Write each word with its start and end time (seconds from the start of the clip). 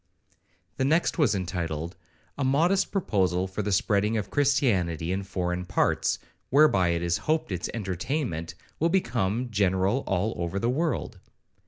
The 0.77 0.83
next 0.83 1.19
was 1.19 1.35
entitled, 1.35 1.95
'A 2.35 2.43
modest 2.43 2.91
proposal 2.91 3.45
for 3.47 3.61
the 3.61 3.71
spreading 3.71 4.17
of 4.17 4.31
Christianity 4.31 5.11
in 5.11 5.21
foreign 5.21 5.63
parts, 5.63 6.17
whereby 6.49 6.87
it 6.87 7.03
is 7.03 7.19
hoped 7.29 7.51
its 7.51 7.69
entertainment 7.71 8.55
will 8.79 8.89
become 8.89 9.51
general 9.51 9.99
all 10.07 10.33
over 10.37 10.57
the 10.57 10.71
world.' 10.71 11.19